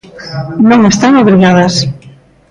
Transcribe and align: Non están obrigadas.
Non 0.69 0.81
están 0.91 1.13
obrigadas. 1.21 1.73